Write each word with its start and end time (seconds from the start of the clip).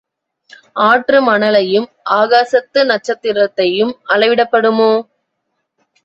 ஆற்று 0.81 1.19
மணலையும் 1.21 1.85
ஆகாசத்து 2.11 2.79
நட்சத்திரத்தையும் 2.85 3.91
அளவிடப்படுமோ? 4.09 4.89